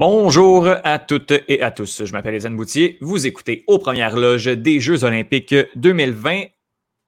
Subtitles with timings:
[0.00, 2.04] Bonjour à toutes et à tous.
[2.04, 2.98] Je m'appelle Étienne Boutier.
[3.00, 6.44] Vous écoutez aux premières loges des Jeux Olympiques 2020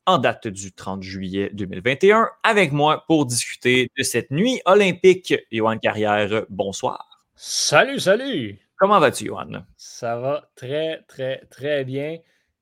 [0.06, 5.34] en date du 30 juillet 2021 avec moi pour discuter de cette nuit olympique.
[5.50, 7.24] Johan Carrière, bonsoir.
[7.34, 8.58] Salut, salut.
[8.76, 9.64] Comment vas-tu, Johan?
[9.76, 12.18] Ça va très, très, très bien.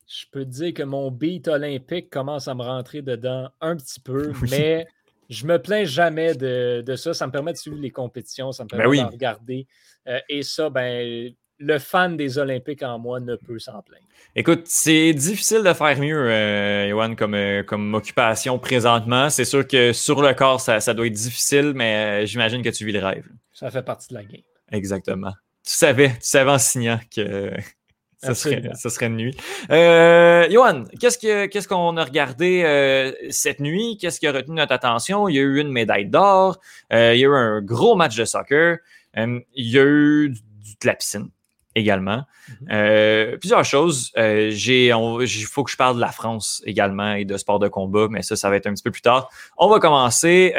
[0.06, 4.00] Je peux te dire que mon beat olympique commence à me rentrer dedans un petit
[4.00, 4.86] peu, mais
[5.28, 7.14] je me plains jamais de, ça.
[7.14, 9.66] Ça me permet de suivre les compétitions, ça me permet de regarder.
[10.09, 14.05] Euh, et ça, ben, le fan des Olympiques en moi ne peut s'en plaindre.
[14.34, 19.28] Écoute, c'est difficile de faire mieux, euh, comme, euh, comme occupation présentement.
[19.28, 22.84] C'est sûr que sur le corps, ça, doit être difficile, mais euh, j'imagine que tu
[22.84, 23.26] vis le rêve.
[23.52, 24.43] Ça fait partie de la game.
[24.73, 25.32] Exactement.
[25.65, 27.52] Tu savais, tu savais en signant que
[28.23, 29.37] ça serait, ça serait, une nuit.
[29.71, 33.99] Euh, Johan, qu'est-ce qu'on a regardé euh, cette nuit?
[34.01, 35.29] Qu'est-ce qui a retenu notre attention?
[35.29, 36.59] Il y a eu une médaille d'or.
[36.93, 38.79] Euh, il y a eu un gros match de soccer.
[39.16, 40.40] il y a eu du,
[40.80, 41.29] de la piscine
[41.74, 42.24] également.
[42.68, 43.38] Mm-hmm.
[43.38, 44.13] plusieurs choses.
[44.16, 48.09] j'ai, il faut que je parle de la France également et de sport de combat,
[48.10, 49.29] mais ça, ça va être un petit peu plus tard.
[49.57, 50.52] On va commencer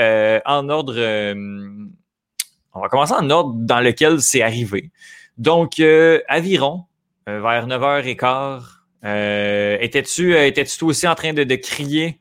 [0.45, 0.95] en ordre.
[2.73, 4.91] on va commencer en ordre dans lequel c'est arrivé.
[5.37, 5.81] Donc,
[6.27, 6.85] aviron,
[7.29, 8.63] euh, vers 9h15.
[9.03, 12.19] Euh, étais-tu euh, étais aussi en train de, crier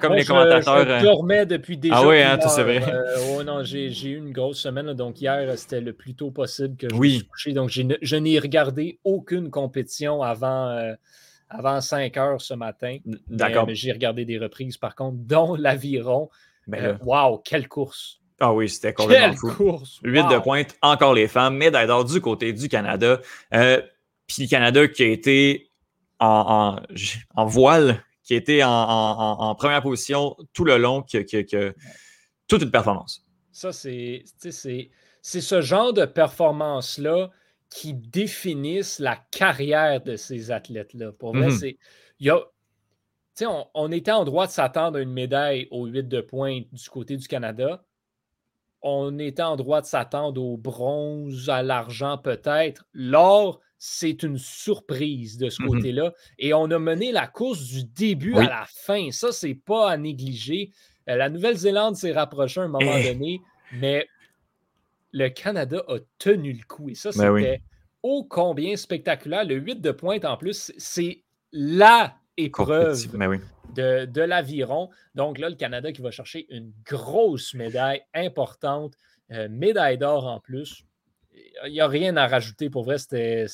[0.00, 1.00] comme les commentateurs?
[1.00, 1.96] Je, dormais depuis déjà.
[1.96, 2.82] Ah oui, hein, c'est vrai.
[3.30, 4.92] oh non, j'ai eu une grosse semaine.
[4.94, 7.08] donc hier, c'était le plus tôt possible que je oui.
[7.08, 7.52] me suis couché.
[7.52, 10.94] Donc je n'ai regardé aucune compétition avant,
[11.48, 12.98] avant 5 heures ce matin.
[13.28, 13.66] D'accord.
[13.66, 16.30] Mais, j'ai regardé des reprises par contre, dont l'aviron.
[16.66, 18.20] Ben wow, quelle course!
[18.40, 20.00] Ah oui, c'était complètement Quelle course!
[20.02, 23.20] 8 de pointe, encore les femmes, médaille d'or du côté du Canada.
[23.50, 25.70] Puis le Canada qui a été
[26.18, 26.76] en,
[27.46, 31.22] voile, qui été en, première position tout le long, qui, a
[32.48, 33.22] toute une performance.
[33.52, 34.24] Ça, c'est
[35.22, 37.30] ce genre de performance-là
[37.70, 41.12] qui définissent la carrière de ces athlètes-là.
[41.12, 41.76] Pour vrai,
[42.18, 42.40] y a,
[43.42, 46.90] on, on, était en droit de s'attendre à une médaille au 8 de pointe du
[46.90, 47.84] côté du Canada.
[48.82, 52.84] On était en droit de s'attendre au bronze, à l'argent peut-être.
[52.92, 56.14] L'or, c'est une surprise de ce mmh côté-là.
[56.38, 59.10] Et on a mené la course du début à la fin.
[59.10, 60.70] Ça, c'est pas à négliger.
[61.08, 63.12] Euh, la Nouvelle-Zélande s'est rapprochée à un moment eh.
[63.12, 63.40] donné,
[63.72, 64.08] mais
[65.12, 66.88] le Canada a tenu le coup.
[66.88, 67.62] Et ça, ben c'était
[68.02, 69.44] ô combien spectaculaire.
[69.44, 71.22] Le 8 de pointe, en plus, c'est
[71.52, 73.40] la épreuve ben
[73.74, 74.90] de, l'aviron.
[75.14, 78.94] Donc là, le Canada qui va chercher une grosse médaille importante,
[79.32, 80.84] euh, médaille d'or en plus
[81.66, 82.70] il n'y a rien à rajouter.
[82.70, 83.46] Pour vrai, c'était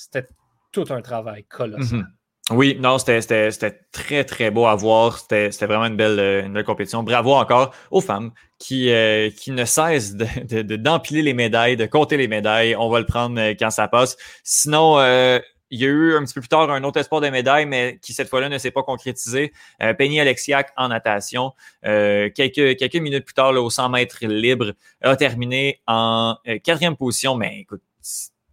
[0.73, 1.99] tout un travail colossal.
[1.99, 2.07] Mhm.
[2.51, 5.19] Oui, non, c'était très, très beau à voir.
[5.19, 7.03] C'était vraiment une belle, une belle compétition.
[7.05, 12.17] Bravo encore aux femmes qui, euh, qui ne cessent d'empiler de, les médailles, de compter
[12.17, 12.75] les médailles.
[12.77, 14.17] On va le prendre euh, quand ça passe.
[14.43, 15.39] Sinon, euh,
[15.73, 17.99] il y a eu un petit peu plus tard un autre espoir de médaille, mais
[18.01, 19.53] qui cette fois-là ne s'est pas concrétisé.
[19.99, 21.53] Penny Alexiak en natation,
[21.83, 27.35] quelques, quelques minutes plus tard, au 100 mètres libre, a terminé en quatrième position.
[27.37, 27.81] Mais écoute,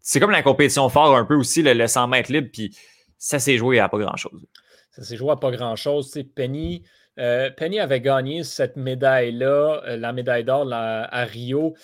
[0.09, 2.75] c'est comme la compétition fort un peu aussi, le, 100 mètres libre, puis
[3.19, 4.41] ça s'est joué à pas grand-chose.
[4.91, 6.18] Ça s'est joué à pas grand-chose.
[6.34, 6.84] Penny,
[7.19, 11.75] euh, Penny avait gagné cette médaille-là, euh, la médaille d'or à Rio.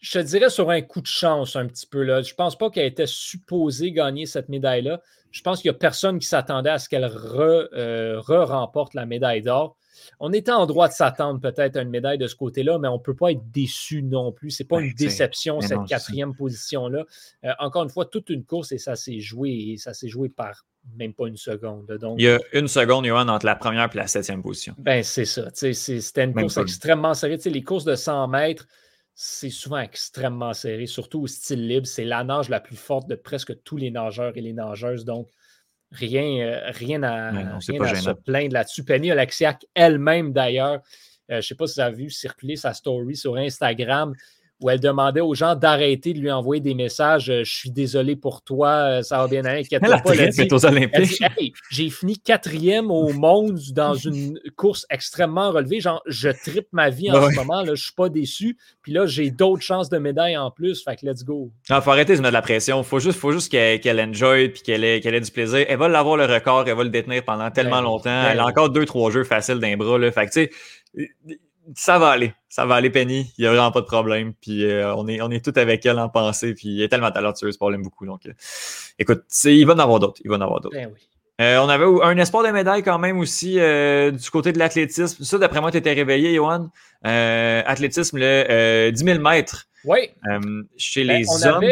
[0.00, 2.02] Je te dirais sur un coup de chance un petit peu.
[2.02, 2.22] Là.
[2.22, 5.00] Je ne pense pas qu'elle était supposée gagner cette médaille-là.
[5.30, 9.42] Je pense qu'il n'y a personne qui s'attendait à ce qu'elle euh, re-remporte la médaille
[9.42, 9.76] d'or
[10.18, 12.98] on était en droit de s'attendre peut-être à une médaille de ce côté-là, mais on
[12.98, 14.50] ne peut pas être déçu non plus.
[14.50, 17.04] Ce n'est pas ben, une déception, cette quatrième position-là.
[17.44, 20.28] Euh, encore une fois, toute une course et ça s'est joué et ça s'est joué
[20.28, 20.64] par
[20.96, 21.86] même pas une seconde.
[22.00, 24.74] Donc, Il y a une seconde, Johan, entre la première et la septième position.
[24.78, 25.48] Ben, c'est ça.
[25.52, 27.38] C'était une course extrêmement serrée.
[27.44, 28.66] les courses de 100 mètres,
[29.22, 31.86] c'est souvent extrêmement serré, surtout au style libre.
[31.86, 35.04] C'est la nage la plus forte de presque tous les nageurs et les nageuses.
[35.04, 35.28] Donc,
[35.92, 38.84] Rien, euh, rien à, se plaindre là-dessus.
[38.84, 40.80] Penny Alexiak elle-même, d'ailleurs, euh,
[41.28, 44.14] je ne sais pas si vous avez vu circuler sa story sur Instagram
[44.60, 48.16] où elle demandait aux gens d'arrêter de lui envoyer des messages euh, Je suis désolé
[48.16, 49.66] pour toi, euh, ça va bien aller.
[49.70, 51.22] Elle a pas, dit, aux Olympiques.
[51.70, 55.80] J'ai fini quatrième au monde dans une course extrêmement relevée.
[55.80, 57.64] Genre, je tripe ma vie en ce moment.
[57.64, 58.58] Je ne suis pas déçu.
[58.82, 60.82] Puis là, j'ai d'autres chances de médailles en plus.
[60.84, 61.50] Fait que let's go.
[61.68, 62.80] Il faut arrêter de mettre de la pression.
[62.80, 65.64] Il faut juste, faut juste qu'elle enjoy et qu'elle ait, ait, du plaisir.
[65.68, 66.64] Elle va l'avoir le record.
[66.66, 68.04] Elle va le détenir pendant tellement ben longtemps.
[68.04, 69.98] Ben elle a encore deux, trois jeux faciles d'un bras.
[69.98, 70.10] Là.
[70.12, 70.50] Fait que tu
[70.96, 71.40] sais
[71.74, 72.34] ça va aller.
[72.48, 73.32] Ça va aller, Penny.
[73.38, 74.34] Il n'y a vraiment pas de problème.
[74.40, 76.54] Puis euh, on, est, on est tout avec elle en pensée.
[76.54, 78.06] Puis il est tellement talentueuse, pas l'aime beaucoup.
[78.06, 78.32] Donc, euh,
[78.98, 80.20] écoute, il va en avoir d'autres.
[80.24, 80.76] Il va en avoir d'autres.
[80.76, 80.90] Ben
[81.58, 85.24] on avait un espoir de médaille quand même aussi du côté de l'athlétisme.
[85.24, 86.68] Ça, d'après moi, tu étais réveillé, Johan.
[87.02, 89.66] athlétisme, le 10 000 mètres.
[89.84, 90.10] Oui.
[90.76, 91.64] chez ben, les hommes.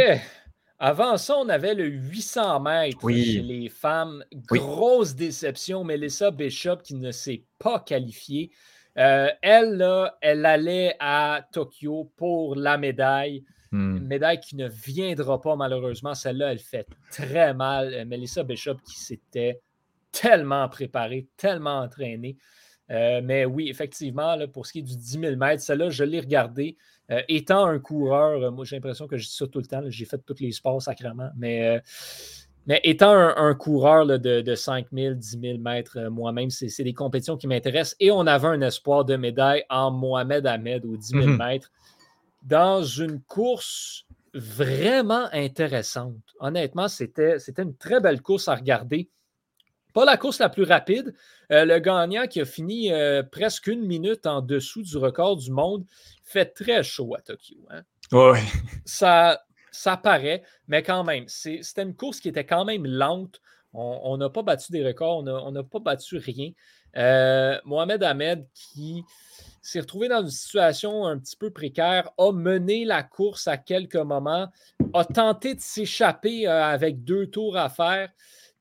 [0.80, 4.24] Avant ça, on avait le 800 mètres chez les femmes.
[4.46, 5.82] Grosse déception.
[5.82, 8.52] Melissa Bishop qui ne s'est pas qualifiée.
[8.98, 13.44] Euh, elle, là, elle allait à Tokyo pour la médaille.
[13.70, 14.06] Une hmm.
[14.06, 16.14] médaille qui ne viendra pas malheureusement.
[16.14, 17.94] Celle-là, elle fait très mal.
[17.94, 19.60] Euh, Melissa Bishop qui s'était
[20.10, 22.36] tellement préparée, tellement entraînée.
[22.90, 26.04] Euh, mais oui, effectivement, là, pour ce qui est du 10 000 mètres, celle-là, je
[26.04, 26.76] l'ai regardée.
[27.10, 30.04] Euh, étant un coureur, moi j'ai l'impression que je dis ça tout le temps, j'ai
[30.04, 31.80] fait tous les sports sacrément, mais,
[32.69, 37.38] mais étant un, coureur de, de 5 000, 10 000 mètres moi-même, c'est des compétitions
[37.38, 41.26] qui m'intéressent et on avait un espoir de médaille en Mohamed Ahmed aux 10 000
[41.26, 41.37] mhm.
[41.38, 41.73] mètres
[42.43, 44.05] dans une course
[44.35, 46.15] vraiment intéressante.
[46.41, 49.09] Honnêtement, c'était une très belle course à regarder.
[49.94, 51.15] Pas la course la plus rapide.
[51.49, 52.91] le gagnant qui a fini
[53.32, 55.87] presque une minute en dessous du record du monde
[56.23, 57.56] fait très chaud à Tokyo.
[57.70, 57.82] Hein.
[58.12, 58.38] Oui.
[58.85, 63.41] Ça, ça paraît, mais quand même, c'était une course qui était quand même lente.
[63.73, 66.53] On n'a pas battu des records, on n'a pas battu rien.
[66.97, 69.05] Euh, Mohamed Ahmed, qui
[69.61, 73.97] s'est retrouvé dans une situation un petit peu précaire, a mené la course à quelques
[73.97, 74.49] moments,
[74.94, 78.11] a tenté de s'échapper euh, avec deux tours à faire.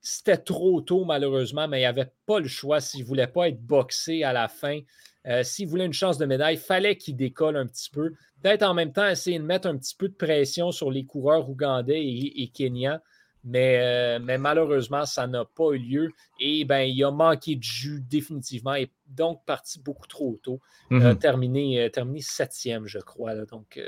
[0.01, 3.49] C'était trop tôt, malheureusement, mais il n'y avait pas le choix s'il ne voulait pas
[3.49, 4.79] être boxé à la fin.
[5.25, 8.13] Euh, s'il voulait une chance de médaille, il fallait qu'il décolle un petit peu.
[8.41, 11.49] Peut-être en même temps essayer de mettre un petit peu de pression sur les coureurs
[11.49, 12.99] ougandais et, et kenyans.
[13.43, 16.11] Mais, euh, mais, malheureusement, ça n'a pas eu lieu.
[16.39, 20.59] Et ben, il a manqué de jus définitivement et donc parti beaucoup trop tôt.
[20.89, 21.17] Mhm.
[21.17, 23.35] terminé, terminé septième, je crois.
[23.45, 23.79] donc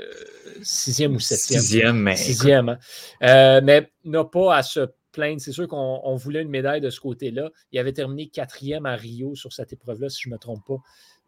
[0.62, 1.60] sixième ou septième.
[1.60, 2.16] Sixième, mais.
[2.16, 2.78] Sixième.
[3.20, 3.60] Hein.
[3.62, 5.40] mais n'a pas à se plaindre.
[5.40, 7.50] C'est sûr qu'on voulait une médaille de ce côté-là.
[7.72, 10.78] Il avait terminé quatrième à Rio sur cette épreuve-là, si je ne me trompe pas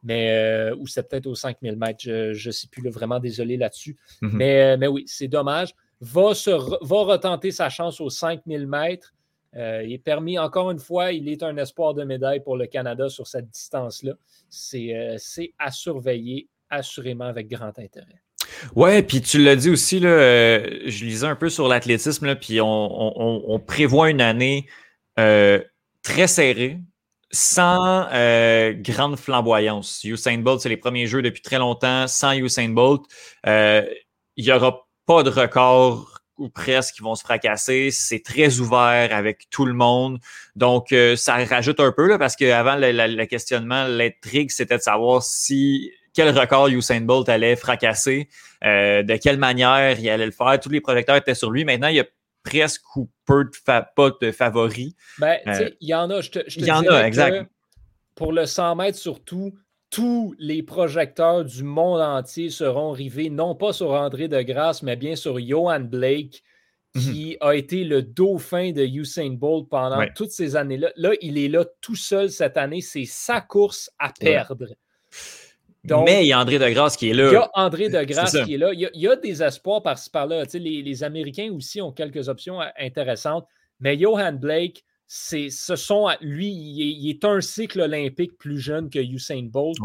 [0.02, 3.96] mais euh, ou c'est peut-être aux 5000 mètres, je ne sais plus, vraiment désolé là-dessus.
[4.20, 4.30] Mhm.
[4.34, 5.74] mais, euh, mais oui, c'est dommage.
[6.00, 9.14] Va, se va retenter sa chance aux 5000 mètres.
[9.54, 12.66] Euh, il est permis, encore une fois, il est un espoir de médaille pour le
[12.66, 14.14] Canada sur cette distance-là.
[14.48, 14.94] C'est
[15.58, 18.22] à surveiller assurément avec grand intérêt.
[18.74, 23.52] Ouais, puis tu l'as dit aussi, là, je lisais un peu sur l'athlétisme, puis on,
[23.52, 24.66] on, prévoit une année
[25.16, 26.80] très serrée
[27.32, 30.04] sans euh, grande flamboyance.
[30.04, 32.06] Usain Bolt, c'est les premiers jeux depuis très longtemps.
[32.06, 33.02] Sans Usain Bolt,
[33.46, 33.82] euh,
[34.36, 37.90] il n'y aura pas de record ou presque qui vont se fracasser.
[37.90, 40.18] C'est très ouvert avec tout le monde.
[40.56, 44.82] Donc, euh, ça rajoute un peu là, parce qu'avant, le, le, questionnement, l'intrigue, c'était de
[44.82, 48.28] savoir si quel record Usain Bolt allait fracasser,
[48.62, 50.60] de quelle manière il allait le faire.
[50.60, 51.64] Tous les projecteurs étaient sur lui.
[51.64, 52.06] Maintenant, il y a
[52.42, 53.50] presque ou peu de
[53.94, 54.94] pas de favoris.
[55.18, 57.48] Ben, euh, il y en a, je te, Il y en a, exact.
[58.14, 59.54] Pour le 100 mètres surtout,
[59.90, 64.96] tous les projecteurs du monde entier seront rivés, non pas sur André de Grasse, mais
[64.96, 66.42] bien sur Johan Blake,
[66.94, 67.48] qui mhm.
[67.48, 70.92] a été le dauphin de Usain Bolt pendant toutes ces années-là.
[70.96, 72.80] Là, il est là tout seul cette année.
[72.80, 74.66] C'est sa course à perdre
[75.84, 77.26] mais il y a André Degrasse qui est là.
[77.28, 78.72] Il y a André Degrasse qui est là.
[78.72, 80.44] Il y a, des espoirs par-ci par-là.
[80.54, 83.46] Les, les, Américains aussi ont quelques options intéressantes.
[83.80, 88.98] Mais Johan Blake, c'est, ce sont, lui, il est, un cycle olympique plus jeune que
[88.98, 89.76] Usain Bolt.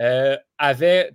[0.00, 1.10] Euh, avait,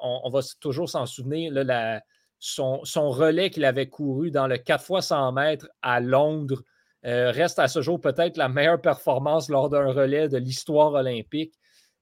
[0.00, 2.02] on, va toujours s'en souvenir, la,
[2.38, 6.62] son, relais qu'il avait couru dans le 4 x 100 mètres à Londres
[7.06, 11.54] euh, reste à ce jour peut-être la meilleure performance lors d'un relais de l'histoire olympique.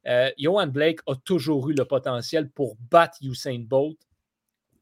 [0.07, 3.99] Euh, Johan Blake a toujours eu le potentiel pour battre Usain Bolt.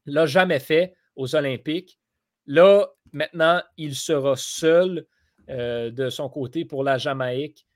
[0.05, 1.99] L'a jamais fait aux Olympiques.
[2.47, 5.05] Là, maintenant, il sera seul
[5.49, 7.67] euh, de son côté pour la Jamaïque.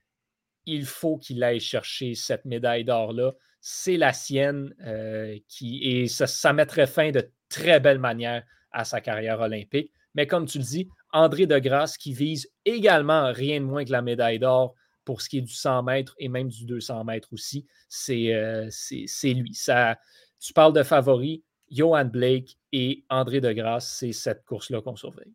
[0.66, 3.32] Il faut qu'il aille chercher cette médaille d'or-là.
[3.60, 8.84] C'est la sienne euh, qui, et ça, ça, mettrait fin de très belle manière à
[8.84, 9.92] sa carrière olympique.
[10.14, 14.02] Mais comme tu le dis, André Degrasse qui vise également rien de moins que la
[14.02, 14.74] médaille d'or
[15.06, 17.66] pour ce qui est du 100 mètres et même du 200 mètres aussi,
[18.10, 19.54] euh, c'est lui.
[19.54, 19.98] Ça,
[20.38, 25.32] tu parles de favoris, Johan Blake et André Degrasse, c'est cette course-là qu'on surveille.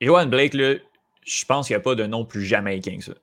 [0.00, 3.14] Johan Blake, je pense qu'il n'y a pas de nom plus jamaïcain que ça.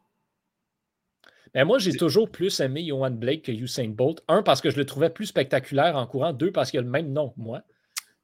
[1.53, 4.21] Ben moi, j'ai toujours plus aimé Johan Blake que Usain Bolt.
[4.27, 6.33] Un, parce que je le trouvais plus spectaculaire en courant.
[6.33, 7.61] Deux, parce qu'il a le même nom que moi.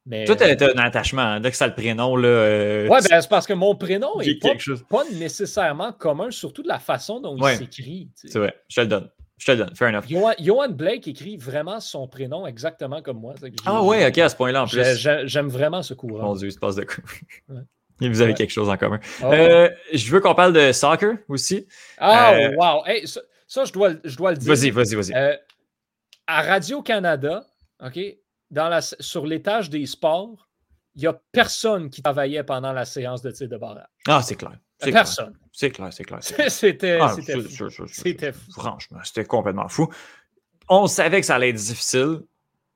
[0.05, 1.21] Mais, Toi, tu as un attachement.
[1.21, 2.27] Hein, dès que ça le prénom, là.
[2.27, 4.39] Euh, ouais, ben, c'est parce que mon prénom n'est
[4.89, 8.09] pas, nécessairement commun, surtout de la façon dont il s'écrit.
[8.15, 9.09] C'est vrai, je te le donne.
[9.37, 9.75] Je te le donne.
[9.75, 10.05] Fair enough.
[10.39, 13.35] Johan, Blake écrit vraiment son prénom exactement comme moi.
[13.65, 15.07] ah ouais, ok, à ce point-là en plus.
[15.25, 16.23] J'aime vraiment ce courant.
[16.23, 17.03] Mon Dieu, il se passe de quoi.
[17.99, 18.99] vous avez quelque chose en commun.
[19.21, 21.67] Ah euh, je veux qu'on parle de soccer aussi.
[21.99, 22.83] Ah, euh, wow.
[23.47, 24.51] ça, je, dois, je dois le dire.
[24.51, 25.13] Vas-y, vas-y, vas-y.
[26.25, 27.45] À Radio-Canada,
[27.83, 27.99] OK,
[28.51, 30.47] dans la, sur l'étage des sports,
[30.95, 33.87] il n'y a personne qui travaillait pendant la séance de tir de barrage.
[34.07, 34.57] Ah, c'est clair.
[34.79, 35.37] Personne.
[35.51, 36.19] C'est clair, c'est clair.
[36.49, 38.51] C'était ah, fou.
[38.51, 39.89] Franchement, c'était complètement fou.
[40.69, 42.21] On savait que ça allait être difficile,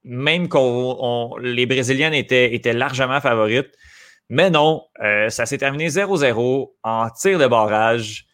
[0.04, 3.72] même que les Brésiliennes étaient, étaient largement favorites.
[4.30, 8.28] Mais non, euh, ça s'est terminé 0-0 en tir de barrage.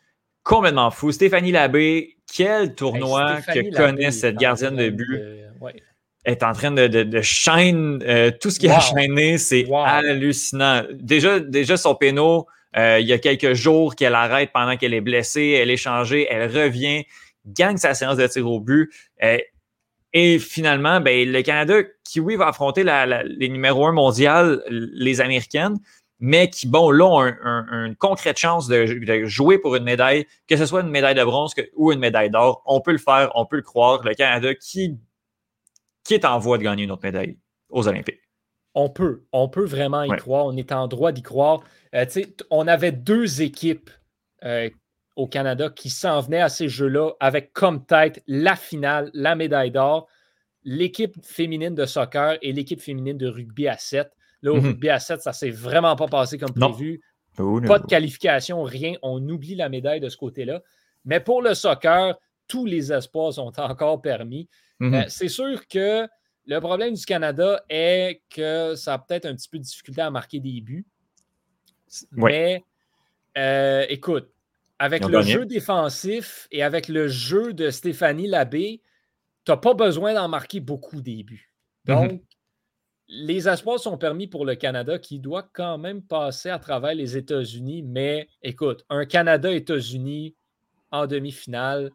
[0.43, 1.11] Complètement fou.
[1.11, 5.21] Stéphanie Labbé, quel tournoi que connaît cette gardienne de but?
[6.25, 10.83] Est en train de, de, chaîne euh, tout ce qui a chaîné, c'est hallucinant.
[10.93, 12.45] Déjà, déjà son péno,
[12.77, 16.27] euh, il y a quelques jours qu'elle arrête pendant qu'elle est blessée, elle est changée,
[16.29, 17.05] elle revient,
[17.45, 18.91] gagne sa séance de tir au but.
[20.13, 25.77] Et finalement, ben, le Canada, qui oui, va affronter les numéros un mondial, les Américaines,
[26.19, 30.65] mais qui, bon, là, ont une concrète chance de, jouer pour une médaille, que ce
[30.65, 32.61] soit une médaille de bronze ou une médaille d'or.
[32.65, 34.03] On peut le faire, on peut le croire.
[34.03, 34.97] Le Canada qui,
[36.03, 37.37] qui est en voie de gagner une autre médaille
[37.69, 38.21] aux Olympiques.
[38.73, 40.45] On peut, on peut vraiment y croire.
[40.45, 41.61] On est en droit d'y croire.
[41.93, 42.05] Euh,
[42.49, 43.89] on avait deux équipes
[44.43, 44.69] euh,
[45.15, 49.71] au Canada qui s'en venait à ces Jeux-là avec comme tête la finale, la médaille
[49.71, 50.07] d'or,
[50.63, 54.09] l'équipe féminine de soccer et l'équipe féminine de rugby à 7.
[54.41, 54.67] Là, au mhm.
[54.67, 57.01] rugby à 7, ça ne s'est vraiment pas passé comme prévu.
[57.39, 58.93] Oh, pas de qualification, rien.
[59.01, 60.61] On oublie la médaille de ce côté-là.
[61.05, 62.17] Mais pour le soccer,
[62.51, 64.49] tous les espoirs sont encore permis.
[64.79, 64.93] Mhm.
[64.93, 66.05] Euh, c'est sûr que
[66.45, 70.11] le problème du Canada est que ça a peut-être un petit peu de difficulté à
[70.11, 70.85] marquer des buts.
[72.11, 72.65] Mais
[73.37, 74.29] euh, écoute,
[74.79, 78.81] avec le jeu défensif et avec le jeu de Stéphanie Labbé,
[79.45, 81.53] tu n'as pas besoin d'en marquer beaucoup des buts.
[81.87, 81.95] Mhm.
[81.95, 82.21] Donc,
[83.07, 87.15] les espoirs sont permis pour le Canada qui doit quand même passer à travers les
[87.15, 87.81] États-Unis.
[87.83, 90.35] Mais écoute, un Canada-États-Unis
[90.91, 91.91] en demi-finale,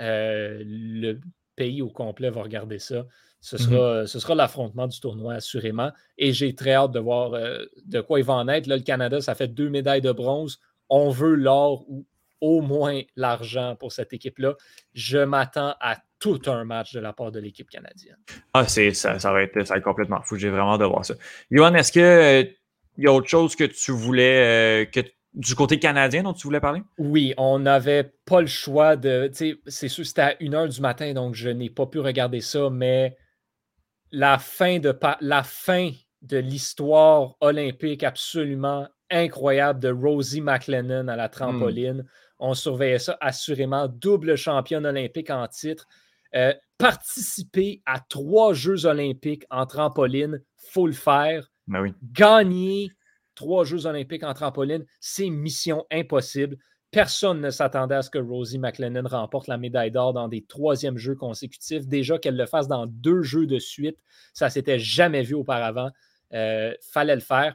[0.00, 1.20] euh, le
[1.56, 3.06] pays au complet va regarder ça.
[3.40, 3.62] Ce mhm.
[3.62, 5.92] sera, ce sera l'affrontement du tournoi, assurément.
[6.18, 8.66] Et j'ai très hâte de voir euh, de quoi il va en être.
[8.66, 10.60] Là, le Canada, ça fait deux médailles de bronze.
[10.88, 12.06] On veut l'or ou
[12.40, 14.54] au moins l'argent pour cette équipe-là.
[14.94, 18.16] Je m'attends à tout un match de la part de l'équipe canadienne.
[18.54, 20.36] Ah, c'est, ça, ça, va être, ça complètement fou.
[20.36, 21.14] J'ai vraiment de voir ça.
[21.50, 22.44] Johan, est-ce qu'il euh,
[22.98, 25.00] y a autre chose que tu voulais, euh, que
[25.36, 26.82] du côté canadien dont tu voulais parler?
[26.98, 29.30] Oui, on n'avait pas le choix de.
[29.66, 33.16] C'est sûr, c'était à 1h du matin, donc je n'ai pas pu regarder ça, mais
[34.10, 35.90] la fin de, la fin
[36.22, 42.04] de l'histoire olympique absolument incroyable de Rosie McLennan à la trampoline.
[42.38, 43.88] On surveillait ça assurément.
[43.88, 45.86] Double championne olympique en titre.
[46.34, 51.50] Euh, participer à trois Jeux olympiques en trampoline, faut le faire.
[51.66, 52.90] Ben Gagner
[53.36, 56.56] trois Jeux olympiques en trampoline, c'est mission impossible.
[56.90, 60.98] Personne ne s'attendait à ce que Rosie McLennan remporte la médaille d'or dans des troisièmes
[60.98, 61.86] Jeux consécutifs.
[61.86, 63.98] Déjà qu'elle le fasse dans deux Jeux de suite,
[64.32, 65.90] ça s'était jamais vu auparavant.
[66.32, 67.54] Euh, fallait le faire.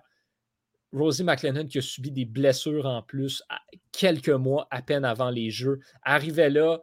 [0.93, 3.43] Rosie McLennan qui a subi des blessures en plus
[3.91, 6.79] quelques mois à peine avant les Jeux, arrivait là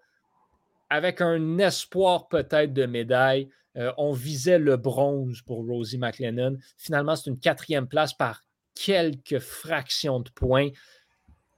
[0.91, 3.51] avec un espoir peut-être de médaille.
[3.77, 6.57] Euh, on visait le bronze pour Rosie McLennan.
[6.79, 8.45] Finalement, c'est une quatrième place par
[8.85, 10.69] quelques fractions de points.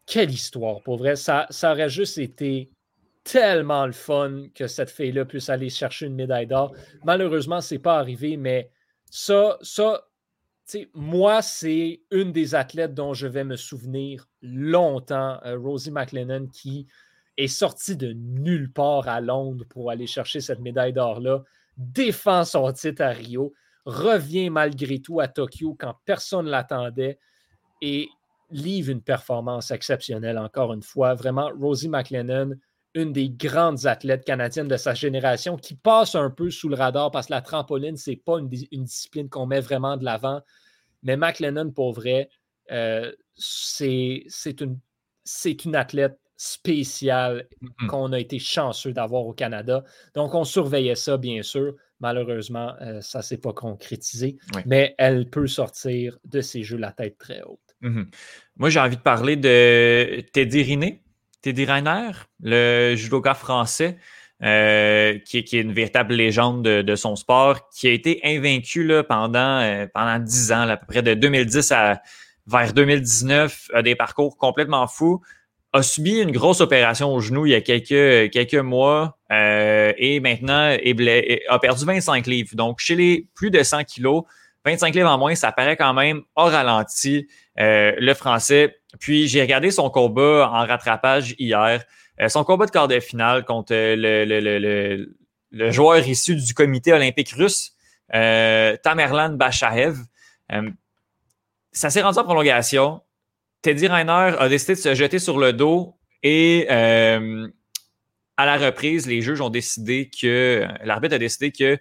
[0.06, 1.16] Quelle histoire, pour vrai.
[1.16, 2.70] Ça, ça aurait juste été
[3.24, 6.74] tellement le fun que cette fille-là puisse aller chercher une médaille d'or.
[7.04, 8.70] Malheureusement, ce n'est pas arrivé, mais
[9.10, 10.02] ça, ça
[10.94, 16.86] moi, c'est une des athlètes dont je vais me souvenir longtemps, euh, Rosie McLennan, qui
[17.36, 21.42] est sortie de nulle part à Londres pour aller chercher cette médaille d'or-là,
[21.76, 23.52] défend son titre à Rio,
[23.84, 27.18] revient malgré tout à Tokyo quand personne ne l'attendait
[27.80, 28.08] et
[28.50, 31.14] livre une performance exceptionnelle encore une fois.
[31.14, 32.56] Vraiment, Rosie McLennan,
[32.94, 37.10] une des grandes athlètes canadiennes de sa génération qui passe un peu sous le radar
[37.10, 40.40] parce que la trampoline, ce n'est pas une, discipline qu'on met vraiment de l'avant.
[41.02, 42.28] Mais McLennan, pour vrai,
[42.72, 44.26] euh, c'est
[44.60, 44.78] une,
[45.64, 47.86] une athlète spéciale mm-hmm.
[47.86, 49.84] qu'on a été chanceux d'avoir au Canada.
[50.14, 51.74] Donc, on surveillait ça, bien sûr.
[52.00, 56.92] Malheureusement, euh, ça ne s'est pas concrétisé, mais elle peut sortir de ces jeux la
[56.92, 57.58] tête très haute.
[57.82, 58.06] Mm-hmm.
[58.56, 61.02] Moi, j'ai envie de parler de Teddy Riné,
[61.42, 62.10] Teddy Reiner,
[62.42, 63.98] le judoka français.
[64.42, 69.60] Euh, qui, est une véritable légende de, son sport, qui a été invaincu là, pendant,
[69.60, 72.00] euh, pendant 10 ans, à peu près de 2010 à
[72.46, 75.20] vers 2019, a des parcours complètement fous,
[75.74, 80.76] a subi une grosse opération au genou il y a quelques, quelques mois, et maintenant
[81.48, 82.54] a perdu 25 livres.
[82.54, 84.24] Donc, chez les plus de 100 kilos,
[84.64, 88.76] 25 livres en moins, ça paraît quand même au ralenti, le français.
[88.98, 91.84] Puis, j'ai regardé son combat en rattrapage hier.
[92.28, 95.06] son combat de quart de finale contre le,
[95.52, 97.72] le, joueur issu du comité olympique russe,
[98.12, 99.96] Tamerlan Bachaev.
[101.72, 103.00] ça s'est rendu en prolongation.
[103.62, 107.48] Teddy Reiner a décidé de se jeter sur le dos et euh,
[108.40, 111.78] à la reprise, les juges ont décidé que l'arbitre a décidé que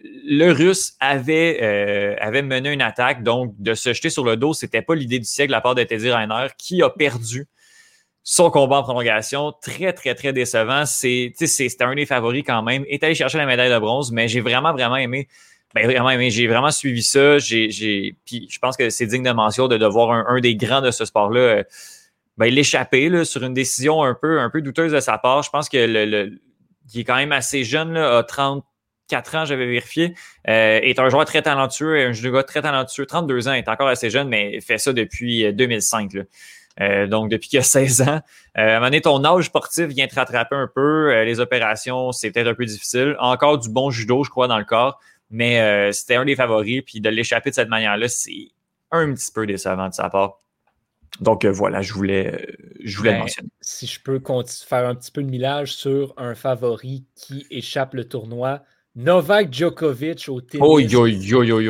[0.00, 4.54] le Russe avait, euh, avait mené une attaque, donc de se jeter sur le dos,
[4.54, 7.46] c'était pas l'idée du siècle de la part de Teddy Reiner qui a perdu
[8.22, 9.52] son combat en prolongation.
[9.60, 10.84] Très, très, très décevant.
[10.84, 12.84] C'était un des favoris quand même.
[12.86, 15.28] Est allé chercher la médaille de bronze, mais j'ai vraiment, vraiment aimé
[15.74, 17.38] ben, J'ai vraiment suivi ça.
[17.38, 21.04] Je pense que c'est digne de mention de, de voir un, des grands de ce
[21.06, 21.62] sport-là euh,
[22.38, 25.42] ben, l'échapper sur une décision un peu, un peu douteuse de sa part.
[25.42, 26.38] Je pense que le,
[26.94, 30.14] il est quand même assez jeune, là, à 34 ans, j'avais vérifié.
[30.48, 33.06] Euh, est un joueur très talentueux, un gars très talentueux.
[33.06, 36.14] 32 ans, est encore assez jeune, mais fait ça depuis 2005.
[36.14, 36.24] Euh,
[36.80, 38.20] euh, donc, depuis qu'il a 16 ans.
[38.54, 41.22] à un moment donné, ton âge sportif vient te rattraper un peu.
[41.24, 43.16] les opérations, c'est peut-être un peu difficile.
[43.18, 45.00] Encore du bon judo, je crois, dans le corps.
[45.30, 46.82] Mais euh, c'était un des favoris.
[46.86, 48.48] Puis de l'échapper de cette manière-là, c'est
[48.90, 50.38] un petit peu décevant de sa part.
[51.20, 52.52] Donc euh, voilà, je voulais, euh,
[52.84, 53.50] je voulais le ben, mentionner.
[53.60, 54.20] Si je peux
[54.66, 58.62] faire un petit peu de millage sur un favori qui échappe le tournoi,
[58.94, 60.60] Novak Djokovic au tennis.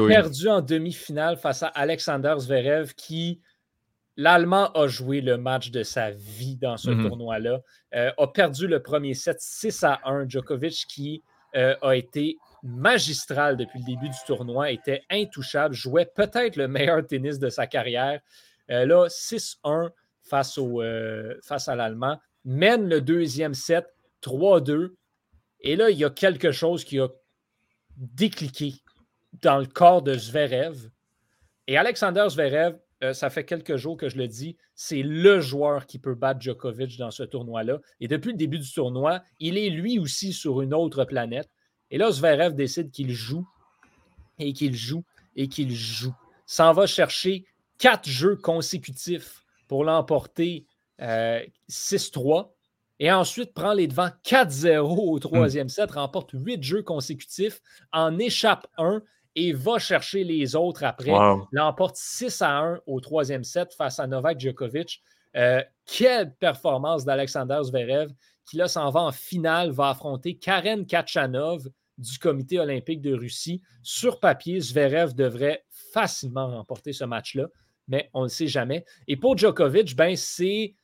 [0.09, 3.41] perdu en demi-finale face à Alexander Zverev qui,
[4.17, 7.09] l'Allemand a joué le match de sa vie dans ce mm-hmm.
[7.09, 7.61] tournoi-là,
[7.93, 10.29] a perdu le premier set 6 à 1.
[10.29, 11.23] Djokovic qui
[11.55, 17.39] a été magistral depuis le début du tournoi, était intouchable, jouait peut-être le meilleur tennis
[17.39, 18.21] de sa carrière.
[18.69, 19.91] Là, 6-1
[20.29, 23.87] face, euh, face à l'Allemand, mène le deuxième set
[24.23, 24.95] 3-2.
[25.61, 27.09] Et là, il y a quelque chose qui a
[27.97, 28.75] décliqué
[29.43, 30.91] dans le corps de Zverev.
[31.67, 35.87] Et Alexander Zverev, euh, ça fait quelques jours que je le dis, c'est le joueur
[35.87, 37.81] qui peut battre Djokovic dans ce tournoi-là.
[38.01, 41.49] Et depuis le début du tournoi, il est lui aussi sur une autre planète.
[41.91, 43.47] Et là, Zverev décide qu'il joue
[44.39, 45.05] et qu'il joue
[45.37, 46.15] et qu'il joue.
[46.47, 47.45] S'en va chercher
[47.79, 50.67] quatre jeux consécutifs pour l'emporter
[51.01, 52.45] 6-3 euh,
[53.01, 57.61] et ensuite prend les devants 4-0 au troisième set, remporte huit jeux consécutifs,
[57.93, 59.03] en échappe un
[59.37, 61.13] et va chercher les autres après.
[61.53, 65.01] L'emporte 6 à 1 au troisième set face à Novak Djokovic.
[65.37, 68.11] Euh, quelle performance d'Alexander Zverev
[68.49, 73.61] qui là s'en va en finale, va affronter Karen Kachanov du comité olympique de Russie.
[73.83, 77.49] Sur papier, Zverev devrait facilement remporter ce match-là,
[77.89, 78.85] mais on ne le sait jamais.
[79.07, 80.75] Et pour Djokovic, ben, c'est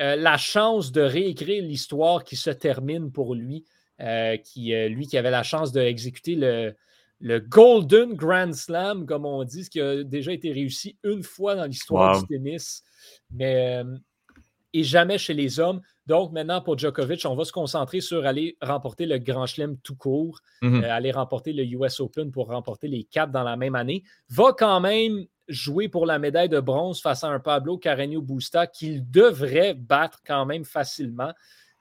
[0.00, 3.64] euh, la chance de réécrire l'histoire qui se termine pour lui,
[4.00, 6.74] euh, qui, euh, lui qui avait la chance d'exécuter le,
[7.20, 11.54] le Golden Grand Slam, comme on dit, ce qui a déjà été réussi une fois
[11.54, 12.82] dans l'histoire du tennis.
[13.30, 13.82] Mais
[14.76, 15.80] et jamais chez les hommes.
[16.06, 19.96] Donc maintenant, pour Djokovic, on va se concentrer sur aller remporter le Grand Chelem tout
[19.96, 20.84] court, mhm.
[20.84, 24.02] aller remporter le US Open pour remporter les quatre dans la même année.
[24.28, 28.66] Va quand même jouer pour la médaille de bronze face à un Pablo Carreño Busta
[28.66, 31.32] qu'il devrait battre quand même facilement.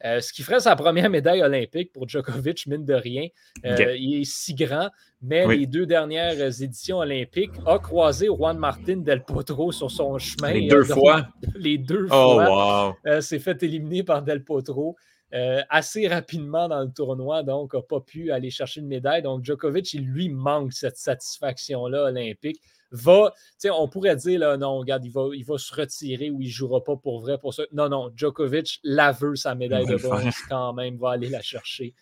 [0.04, 3.28] Euh, ce qui ferait sa première médaille olympique pour Djokovic, mine de rien.
[3.65, 4.89] Euh, il est si grand,
[5.21, 10.51] mais les deux dernières éditions olympiques a croisé Juan Martin Del Potro sur son chemin.
[10.51, 11.28] Les deux fois?
[11.56, 12.97] Les deux oh, fois.
[13.06, 13.21] Wow.
[13.21, 14.97] s'est fait éliminer par Del Potro.
[15.34, 19.21] Euh, assez rapidement dans le tournoi, donc n'a pas pu aller chercher une médaille.
[19.21, 23.34] Donc Djokovic, il lui manque cette satisfaction-là olympique va,
[23.71, 26.52] on pourrait dire, là, non, regarde, il va, il va se retirer ou il ne
[26.52, 27.63] jouera pas pour vrai pour ça.
[27.71, 31.93] Non, non, Djokovic la veut, sa médaille de bronze, quand même, va aller la chercher.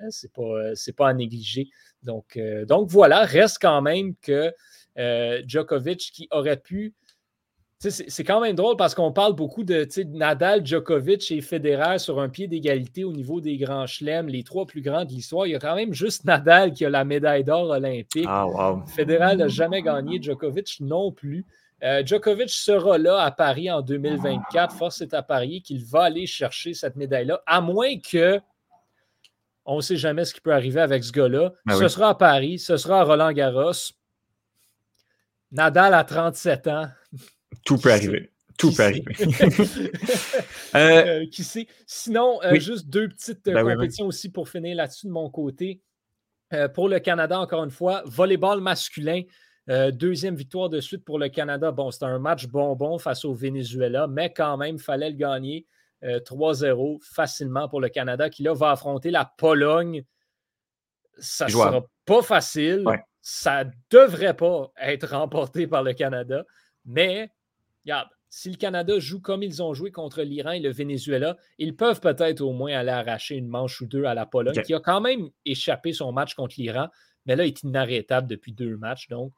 [0.00, 1.68] Euh, Ce n'est pas, euh, pas à négliger.
[2.02, 4.52] Donc, euh, donc voilà, reste quand même que
[5.46, 6.94] Djokovic qui aurait pu
[7.90, 12.28] c'est quand même drôle parce qu'on parle beaucoup de Nadal, Djokovic et Federer sur un
[12.28, 15.46] pied d'égalité au niveau des grands chelems, les trois plus grands de l'histoire.
[15.46, 18.26] Il y a quand même juste Nadal qui a la médaille d'or olympique.
[18.28, 18.46] Ah,
[18.86, 21.44] Federer n'a jamais gagné, Djokovic non plus.
[21.82, 24.74] Euh, Djokovic sera là à Paris en 2024.
[24.76, 28.40] Force est à parier qu'il va aller chercher cette médaille-là, à moins que
[29.64, 31.52] on ne sait jamais ce qui peut arriver avec ce gars-là.
[31.66, 33.72] Ben ce sera à Paris, ce sera à Roland Garros.
[35.52, 36.86] Nadal a 37 ans.
[37.64, 38.30] Tout peut arriver.
[38.58, 39.14] Tout peut arriver.
[40.74, 41.66] Euh, qui sait?
[41.86, 45.82] Sinon, euh, juste deux petites ben compétitions aussi pour finir là-dessus de mon côté.
[46.54, 49.20] Euh, pour le Canada, encore une fois, volleyball masculin.
[49.68, 51.72] deuxième victoire de suite pour le Canada.
[51.72, 55.66] Bon, c'était un match bonbon face au Venezuela, mais quand même, il fallait le gagner.
[56.02, 60.04] 3-0 facilement pour le Canada qui là va affronter la Pologne.
[61.18, 62.84] Ça ne sera pas facile.
[63.20, 66.44] Ça ne devrait pas être remporté par le Canada.
[66.84, 67.30] Mais,
[67.84, 71.76] regarde, si le Canada joue comme ils ont joué contre l'Iran et le Venezuela, ils
[71.76, 74.80] peuvent peut-être au moins aller arracher une manche ou deux à la Pologne, qui a
[74.80, 76.88] quand même échappé son match contre l'Iran,
[77.26, 79.08] mais là, il est inarrêtable depuis deux matchs.
[79.08, 79.32] Donc,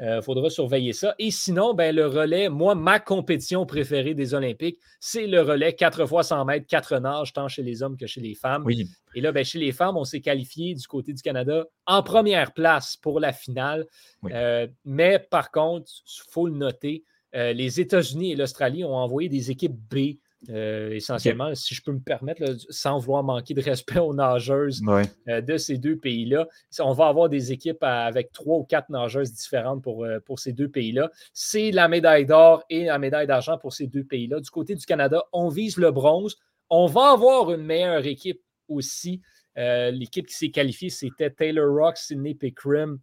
[0.00, 1.14] il euh, faudra surveiller ça.
[1.20, 6.06] Et sinon, ben, le relais, moi, ma compétition préférée des Olympiques, c'est le relais 4
[6.06, 8.64] fois 100 mètres, 4 nages, tant chez les hommes que chez les femmes.
[8.64, 8.88] Oui.
[9.14, 12.52] Et là, ben, chez les femmes, on s'est qualifié du côté du Canada en première
[12.52, 13.86] place pour la finale.
[14.24, 19.28] Euh, mais par contre, il faut le noter, euh, les États-Unis et l'Australie ont envoyé
[19.28, 20.18] des équipes B.
[20.50, 24.82] Euh, essentiellement, si je peux me permettre, sans vouloir manquer de respect aux nageuses
[25.28, 26.48] euh, de ces deux pays-là.
[26.80, 30.68] On va avoir des équipes avec trois ou quatre nageuses différentes pour, pour ces deux
[30.68, 31.12] pays-là.
[31.32, 34.40] C'est la médaille d'or et la médaille d'argent pour ces deux pays-là.
[34.40, 36.36] Du côté du Canada, on vise le bronze.
[36.70, 39.20] On va avoir une meilleure équipe aussi.
[39.54, 42.98] L'équipe qui s'est qualifiée, c'était Taylor Rock, Sidney Pickrim,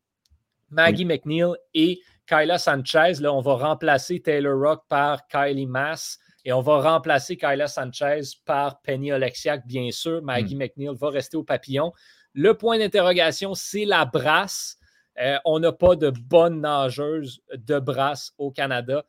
[0.71, 3.13] Maggie McNeil et Kyla Sanchez.
[3.21, 8.21] Là, on va remplacer Taylor Rock par Kylie Mass et on va remplacer Kyla Sanchez
[8.45, 10.21] par Penny Oleksiak, bien sûr.
[10.21, 10.59] Maggie hmm.
[10.59, 11.91] McNeil va rester au papillon.
[12.33, 14.77] Le point d'interrogation, c'est la brasse.
[15.19, 19.03] Euh, on n'a pas de bonne nageuse de brasse au Canada.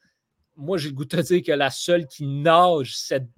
[0.56, 3.28] Moi, j'ai le goût de dire que la seule qui nage cette,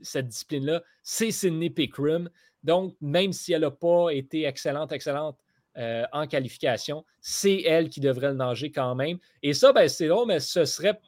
[0.00, 2.30] cette discipline-là, c'est Sydney Pickrim.
[2.64, 5.38] Donc, même si elle n'a pas été excellente, excellente
[5.78, 7.04] euh, en qualification.
[7.20, 9.18] C'est elle qui devrait le nager quand même.
[9.42, 11.00] Et ça, ben, c'est long, mais ce serait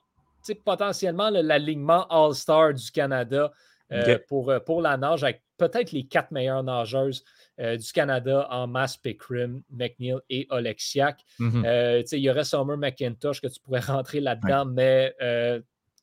[0.65, 3.53] potentiellement l'alignement All-Star du Canada
[3.93, 7.25] euh, pour, euh, pour la nage avec peut-être les quatre meilleures nageuses
[7.59, 11.21] du Canada en masse Pickrim, McNeil et Oleksiak.
[11.39, 12.09] Mm-hmm.
[12.11, 15.15] il y aurait Summer McIntosh que tu pourrais rentrer là-dedans, mais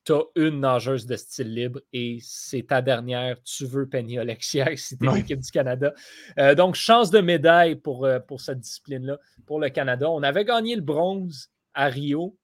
[0.03, 3.41] tu as une nageuse de style libre et c'est ta dernière.
[3.43, 5.93] Tu veux Penny Oleksiak si tu es l'équipe du Canada.
[6.39, 10.09] Euh, donc, chance de médaille pour, euh, pour cette discipline-là, pour le Canada.
[10.09, 12.37] On avait gagné le bronze à Rio.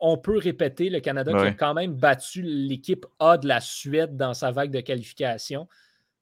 [0.00, 4.16] On peut répéter, le Canada qui a quand même battu l'équipe A de la Suède
[4.16, 5.68] dans sa vague de qualification.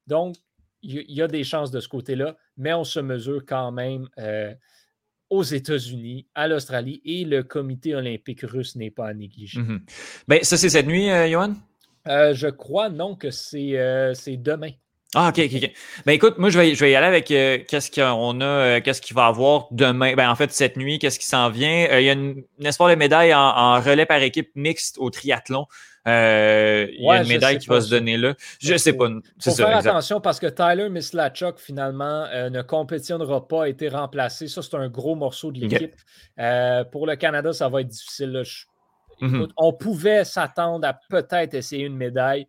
[0.07, 0.35] Donc,
[0.81, 4.07] il y, a des chances de ce côté-là, mais on se mesure quand même.
[4.19, 4.53] Euh,
[5.29, 9.59] aux États-Unis, à l'Australie et le comité olympique russe n'est pas à négliger.
[10.27, 11.53] Ben, ça, c'est cette nuit, euh, Johan?
[12.07, 14.71] Euh, je crois non que c'est euh, demain.
[15.15, 15.71] Ah, OK, OK, OK.
[16.05, 19.15] Ben écoute, moi, je vais, je vais y aller avec qu'est-ce qu'on a, qu'est-ce qu'il
[19.15, 20.15] va avoir demain?
[20.15, 21.87] Ben, en fait, cette nuit, qu'est-ce qui s'en vient?
[21.97, 25.65] il y a une, espoir de médaille en, relais par équipe mixte au triathlon.
[26.07, 28.33] Euh, il y a une médaille qui va se donner là.
[28.59, 29.07] Je ne sais pas.
[29.09, 33.89] Il faut faire attention parce que Tyler Mislachuk, finalement, euh, ne compétitionnera pas, a été
[33.89, 34.47] remplacé.
[34.47, 35.95] Ça, c'est un gros morceau de l'équipe.
[36.39, 38.43] Euh, pour le Canada, ça va être difficile.
[39.19, 39.47] Mhm.
[39.57, 42.47] on pouvait s'attendre à peut-être essayer une médaille.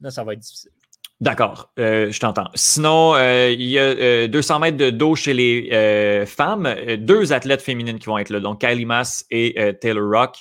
[0.00, 0.72] Là, ça va être difficile.
[1.20, 2.48] D'accord, je t'entends.
[2.54, 6.74] Sinon, il y a 200 mètres de dos chez les femmes.
[6.98, 10.36] Deux athlètes féminines qui vont être là, donc Kylie Mass et Taylor Rock.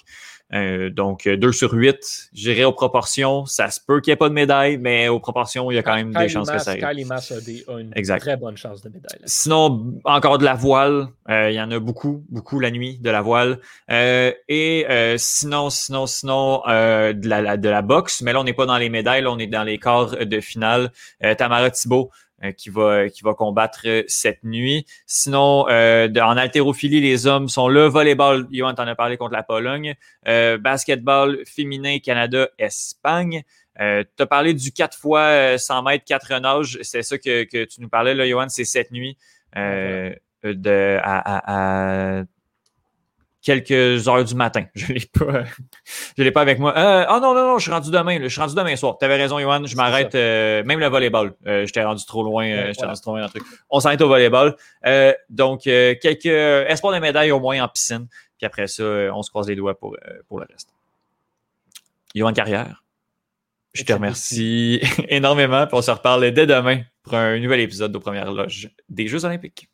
[0.54, 3.46] Euh, donc, 2 sur 8, j'irai aux proportions.
[3.46, 5.84] Ça se peut qu'il n'y ait pas de médaille, mais aux proportions, il y a
[5.84, 9.20] quand même des chances que ça Mass a, une très bonne chance de médaille.
[9.26, 11.08] Sinon, encore de la voile.
[11.30, 13.60] Euh, il y en a beaucoup, beaucoup la nuit de la voile.
[13.92, 14.86] Euh, et
[15.18, 18.22] sinon, sinon, sinon, de, la, de la boxe.
[18.22, 20.40] Mais là, on n'est pas dans les médailles, là, on est dans les quarts de
[20.40, 20.92] finale.
[21.38, 22.25] Tamara Thibault euh,
[22.58, 24.86] qui, va, qui va combattre euh, cette nuit.
[25.06, 27.90] Sinon, euh, en haltérophilie, les hommes sont là.
[27.90, 29.96] Volleyball, Johan t'en a parlé contre la Pologne.
[30.26, 33.44] basketball féminin, Canada, Espagne.
[33.80, 36.80] Euh, tu as parlé du 4 fois 100 mètres, 4 nages.
[36.82, 39.18] C'est ça que, que, tu nous parlais, là, Johan, c'est cette nuit.
[39.56, 42.24] de, à, à,
[43.46, 44.66] quelques heures du matin.
[44.74, 45.44] Je l'ai pas,
[46.18, 46.76] je l'ai pas avec moi.
[46.78, 48.20] Euh, oh non, non, non, je suis rendu demain.
[48.22, 48.98] Je suis rendu demain soir.
[48.98, 49.66] Tu avais raison, Johan.
[49.66, 50.16] Je m'arrête.
[50.16, 51.34] Euh, même le volleyball.
[51.46, 52.46] Euh, j'étais rendu trop loin.
[52.46, 53.44] Euh, j'étais rendu trop loin dans le truc.
[53.70, 54.56] On s'arrête au volleyball.
[55.30, 58.08] donc, quelques espoirs de médailles au moins en piscine.
[58.38, 59.96] Puis après ça, on se croise les doigts pour,
[60.28, 60.70] pour le reste.
[62.14, 62.84] Johan Carrière.
[63.74, 65.68] Je te remercie énormément.
[65.68, 69.24] Puis on se reparle dès demain pour un nouvel épisode de Première Loge des Jeux
[69.24, 69.70] Olympiques.